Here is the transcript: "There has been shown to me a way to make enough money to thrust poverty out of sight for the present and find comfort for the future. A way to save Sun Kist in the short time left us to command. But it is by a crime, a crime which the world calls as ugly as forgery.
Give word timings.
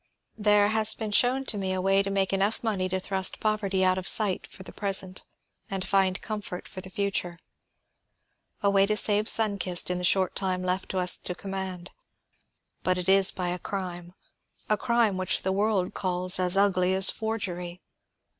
"There 0.39 0.69
has 0.69 0.95
been 0.95 1.11
shown 1.11 1.45
to 1.45 1.59
me 1.59 1.73
a 1.73 1.79
way 1.79 2.01
to 2.01 2.09
make 2.09 2.33
enough 2.33 2.63
money 2.63 2.89
to 2.89 2.99
thrust 2.99 3.39
poverty 3.39 3.85
out 3.85 3.99
of 3.99 4.07
sight 4.07 4.47
for 4.47 4.63
the 4.63 4.71
present 4.73 5.25
and 5.69 5.87
find 5.87 6.19
comfort 6.23 6.67
for 6.67 6.81
the 6.81 6.89
future. 6.89 7.37
A 8.63 8.71
way 8.71 8.87
to 8.87 8.97
save 8.97 9.29
Sun 9.29 9.59
Kist 9.59 9.91
in 9.91 9.99
the 9.99 10.03
short 10.03 10.35
time 10.35 10.63
left 10.63 10.95
us 10.95 11.19
to 11.19 11.35
command. 11.35 11.91
But 12.81 12.97
it 12.97 13.07
is 13.07 13.29
by 13.29 13.49
a 13.49 13.59
crime, 13.59 14.15
a 14.67 14.75
crime 14.75 15.17
which 15.17 15.43
the 15.43 15.51
world 15.51 15.93
calls 15.93 16.39
as 16.39 16.57
ugly 16.57 16.95
as 16.95 17.11
forgery. 17.11 17.79